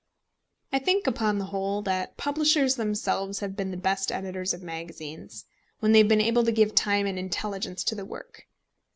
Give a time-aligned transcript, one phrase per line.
[0.73, 5.45] I think, upon the whole, that publishers themselves have been the best editors of magazines,
[5.79, 8.47] when they have been able to give time and intelligence to the work.